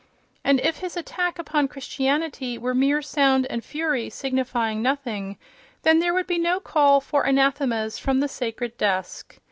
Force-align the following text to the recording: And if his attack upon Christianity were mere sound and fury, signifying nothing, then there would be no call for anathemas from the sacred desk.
And 0.43 0.59
if 0.61 0.77
his 0.79 0.97
attack 0.97 1.37
upon 1.37 1.67
Christianity 1.67 2.57
were 2.57 2.73
mere 2.73 3.03
sound 3.03 3.45
and 3.51 3.63
fury, 3.63 4.09
signifying 4.09 4.81
nothing, 4.81 5.37
then 5.83 5.99
there 5.99 6.15
would 6.15 6.25
be 6.25 6.39
no 6.39 6.59
call 6.59 6.99
for 7.01 7.23
anathemas 7.27 7.99
from 7.99 8.19
the 8.19 8.27
sacred 8.27 8.77
desk. 8.79 9.39